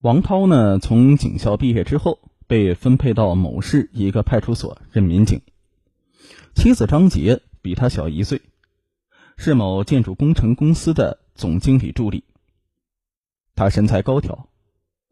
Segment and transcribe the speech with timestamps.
[0.00, 5.42] 王涛呢，从警校毕业之后，被分配到某市一个派出所任民警。
[6.54, 8.40] 妻子张杰比他小一岁，
[9.36, 12.24] 是某建筑工程公司的总经理助理。
[13.54, 14.48] 他身材高挑，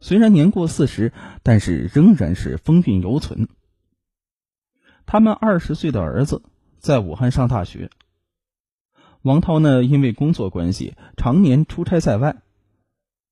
[0.00, 1.12] 虽然年过四十，
[1.42, 3.46] 但是仍然是风韵犹存。
[5.04, 6.40] 他们二十岁的儿子
[6.78, 7.90] 在武汉上大学。
[9.20, 12.40] 王涛呢，因为工作关系，常年出差在外。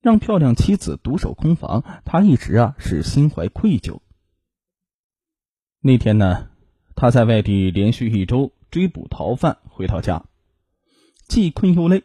[0.00, 4.00] 让漂亮妻子独守空房，他一直啊是心怀愧疚。
[5.80, 6.50] 那天呢，
[6.94, 10.24] 他在外地连续一周追捕逃犯，回到家，
[11.28, 12.04] 既困又累，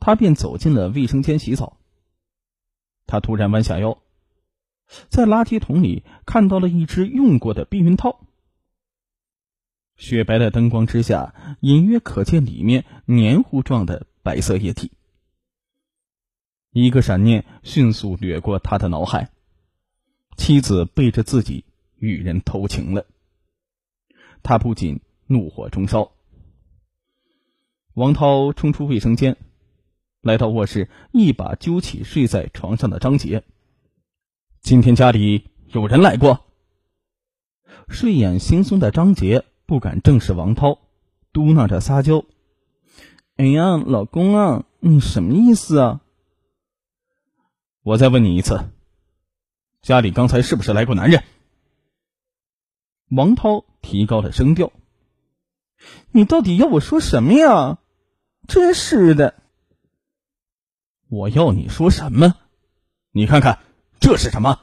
[0.00, 1.78] 他便走进了卫生间洗澡。
[3.06, 3.98] 他突然弯下腰，
[5.08, 8.20] 在垃圾桶里看到了一只用过的避孕套。
[9.96, 14.90] 雪白的灯光之下，隐约可见里面黏糊状的白色液体。
[16.74, 19.30] 一个闪念迅速掠过他的脑海，
[20.36, 21.64] 妻子背着自己
[21.98, 23.06] 与人偷情了。
[24.42, 26.10] 他不仅怒火中烧。
[27.94, 29.36] 王涛冲出卫生间，
[30.20, 33.44] 来到卧室，一把揪起睡在床上的张杰。
[34.60, 36.44] 今天家里有人来过。
[37.88, 40.80] 睡眼惺忪的张杰不敢正视王涛，
[41.32, 42.24] 嘟囔着撒娇
[43.38, 46.00] ：“哎呀，老公啊，你什么意思啊？”
[47.84, 48.70] 我再问你一次，
[49.82, 51.22] 家里刚才是不是来过男人？
[53.10, 54.72] 王涛提高了声调
[56.10, 57.78] ：“你到底要我说什么呀？
[58.48, 59.34] 真是的！
[61.08, 62.34] 我要你说什么？
[63.10, 63.58] 你看看
[64.00, 64.60] 这是什么？”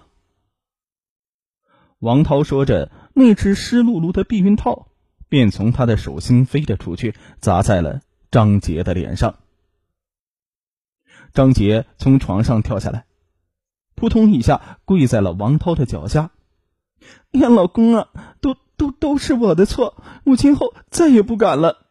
[2.01, 4.87] 王涛说着，那只湿漉漉的避孕套
[5.29, 9.37] 便从他的手心飞了出去，砸在了张杰的脸上。
[11.35, 13.05] 张杰从床上跳下来。
[14.01, 16.31] 扑通一下跪在了王涛的脚下。
[17.33, 18.07] 哎呀，老公啊，
[18.41, 21.85] 都都都是我的错，我今后再也不敢了。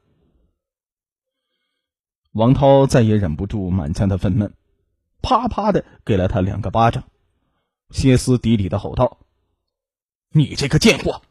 [2.33, 4.51] 王涛再也忍不住满腔的愤懑，
[5.23, 7.05] 啪啪的给了他两个巴掌，
[7.91, 9.19] 歇斯底里的吼道
[10.35, 11.23] ：“你这个贱货，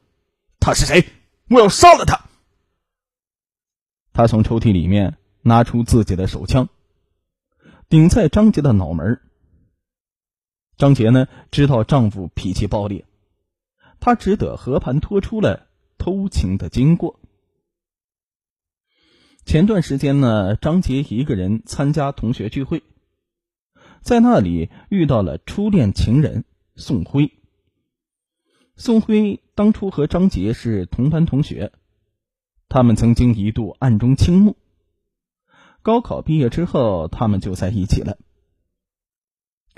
[0.62, 1.09] 他是谁？
[1.50, 2.22] 我要杀了他！”
[4.16, 6.70] 他从抽屉里面拿出自己的手枪，
[7.90, 9.20] 顶在张杰的脑门
[10.79, 13.03] 张杰呢，知道丈夫脾气暴烈，
[14.00, 15.67] 她只得和盘托出了
[15.97, 17.19] 偷情的经过。
[19.44, 22.81] 前段时间呢，张杰一个人参加同学聚会，
[24.01, 26.45] 在那里遇到了初恋情人
[26.78, 27.34] 宋辉。
[28.78, 31.73] 宋辉当初和张杰是同班同学，
[32.69, 34.56] 他们曾经一度暗中倾慕。
[35.81, 38.17] 高考毕业之后，他们就在一起了。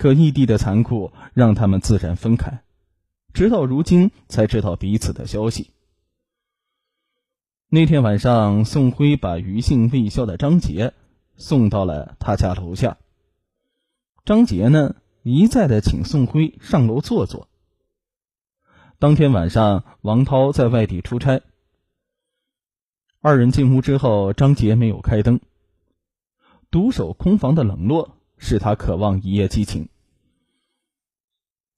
[0.01, 2.63] 可异地的残酷让他们自然分开，
[3.33, 5.69] 直到如今才知道彼此的消息。
[7.69, 10.95] 那天晚上，宋辉把余兴未消的张杰
[11.35, 12.97] 送到了他家楼下。
[14.25, 17.47] 张杰呢，一再的请宋辉上楼坐坐。
[18.97, 21.43] 当天晚上，王涛在外地出差，
[23.19, 25.41] 二人进屋之后，张杰没有开灯，
[26.71, 28.17] 独守空房的冷落。
[28.41, 29.87] 使他渴望一夜激情，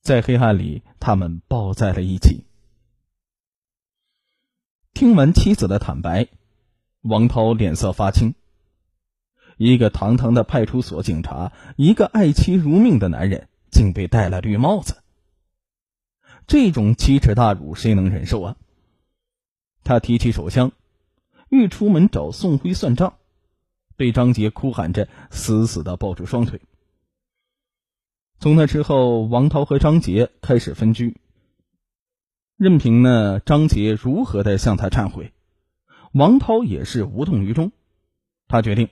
[0.01, 2.46] 在黑暗里，他们抱在了一起。
[4.94, 6.29] 听完妻子的坦白，
[7.02, 8.34] 王涛脸色发青。
[9.57, 15.03] 一个堂堂的派出所警察，一个爱妻如命的男人，竟被戴了绿帽子。
[16.47, 18.56] 这种奇耻大辱，谁能忍受啊？
[19.84, 20.72] 他提起手枪，
[21.50, 23.16] 欲出门找宋辉算账。
[23.96, 26.62] 被张杰哭喊着死死的抱住双腿。
[28.40, 31.16] 从那之后，王涛和张杰开始分居。
[32.58, 35.34] 任凭呢张杰如何的向他忏悔，
[36.12, 37.72] 王涛也是无动于衷。
[38.48, 38.90] 他决定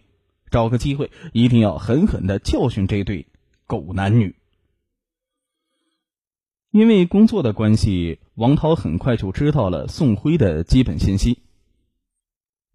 [0.50, 3.28] 找个机会，一定要狠狠的教训这对
[3.67, 4.35] 狗男女。
[6.72, 11.40] 因为工作的关系，王涛很快就知道了宋辉的基本信息。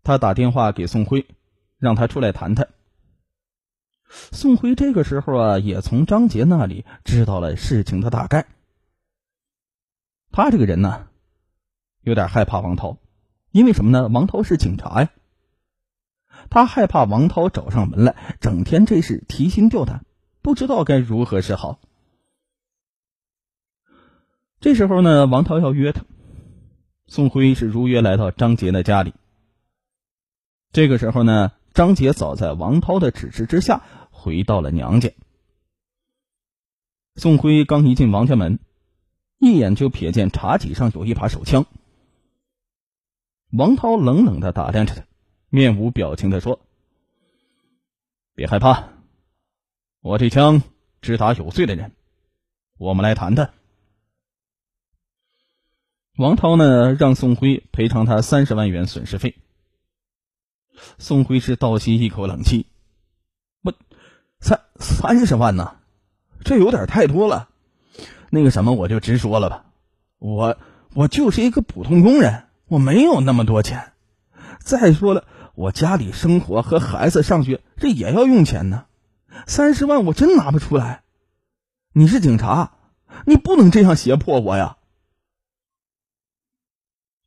[0.02, 1.26] 他打电话给宋辉。
[1.86, 2.68] 让他出来谈谈。
[4.08, 8.48] 宋辉这个时候啊，也从张杰那里知道了事情的大概。
[10.32, 11.06] 他这个人呢，
[12.02, 12.98] 有点害怕王涛，
[13.52, 14.08] 因为什么呢？
[14.08, 15.10] 王涛是警察呀，
[16.50, 20.04] 他害怕王涛找上门来，整天这是提心吊胆，
[20.42, 21.78] 不知道该如何是好。
[24.58, 26.02] 这时候呢，王涛要约他，
[27.06, 29.14] 宋辉是如约来到张杰的家里。
[30.72, 31.52] 这个时候呢。
[31.76, 35.12] 张杰早在王涛的指示之下回到了娘家。
[37.16, 38.58] 宋辉刚一进王家门，
[39.38, 41.66] 一眼就瞥见茶几上有一把手枪。
[43.52, 45.04] 王涛冷冷的打量着他，
[45.50, 46.60] 面无表情的说
[48.34, 48.88] ：“别害怕，
[50.00, 50.62] 我这枪
[51.02, 51.92] 只打有罪的人。
[52.78, 53.52] 我们来谈谈。”
[56.16, 59.36] 王涛呢，让宋辉赔偿他三十万元损失费。
[60.98, 62.66] 宋辉是倒吸一口冷气
[63.62, 63.74] ：“我
[64.40, 65.76] 三三十万呢？
[66.44, 67.48] 这有点太多了。
[68.30, 69.66] 那个什么，我就直说了吧，
[70.18, 70.58] 我
[70.94, 73.92] 我就是一个普通工人。”我没有那么多钱，
[74.58, 78.86] 再说了，我家里生活和孩子上学，这也要用钱呢。
[79.46, 81.04] 三十万我真拿不出来。
[81.92, 82.72] 你是警察，
[83.24, 84.78] 你不能这样胁迫我呀！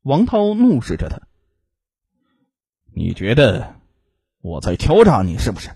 [0.02, 1.22] 王涛怒视着他
[3.00, 3.76] ：“你觉得
[4.42, 5.70] 我在敲诈你是不是？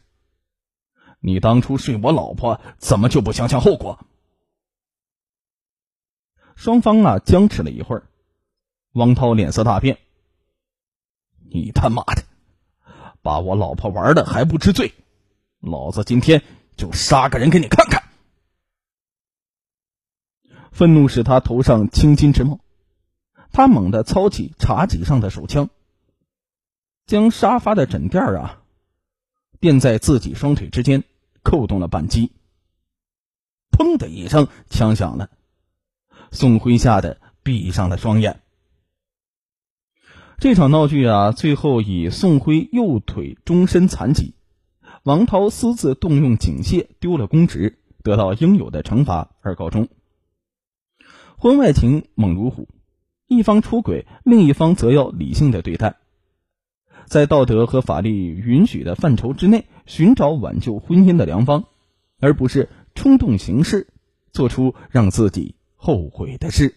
[1.21, 4.05] 你当初睡我老婆，怎么就不想想后果？”
[6.57, 8.09] 双方啊僵持了一会儿。
[8.91, 9.99] 王涛脸色大变
[11.49, 12.25] ：“你他妈的，
[13.21, 14.93] 把我老婆玩的还不知罪！
[15.61, 16.43] 老子今天
[16.75, 18.03] 就杀个人给你看看！”
[20.73, 22.59] 愤怒使他头上青筋直冒，
[23.53, 25.69] 他猛地操起茶几上的手枪，
[27.05, 28.61] 将沙发的枕垫啊
[29.59, 31.03] 垫在自己双腿之间，
[31.41, 32.31] 扣动了扳机。
[33.71, 35.29] 砰的一声，枪响了，
[36.31, 38.41] 宋辉吓得闭上了双眼。
[40.37, 44.35] 这场闹剧啊，最后以宋辉右腿终身残疾，
[45.03, 49.87] 王涛私自动用警械丢了公职，得到应有的惩罚而告终。
[51.37, 52.67] 婚外情猛如虎，
[53.27, 55.97] 一方出轨，另一方则要理性的对待，
[57.05, 61.65] 在道德和法律允许的范畴之内，寻找挽救婚姻的良方，
[62.19, 63.87] 而不是冲动行事，
[64.31, 66.75] 做出让自己后悔的事。